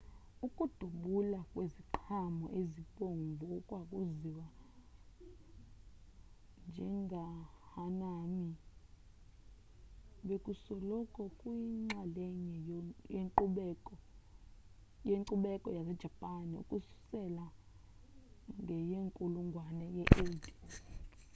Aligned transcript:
ukudubula 0.45 1.39
kweziqhamo 1.51 2.45
ezibomvu 2.59 3.43
okwaziwa 3.57 4.47
njengehanami 6.67 8.49
bekusoloko 10.27 11.21
kuyinxalenye 11.39 12.57
yenkcubeko 15.07 15.69
yasejapan 15.77 16.47
ukususela 16.61 17.45
ngenkulungwane 18.61 19.85
ye-8 19.97 20.43